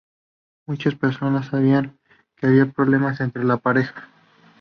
[0.65, 1.99] Muchas personas sabían
[2.35, 4.09] que había problemas entre la pareja.".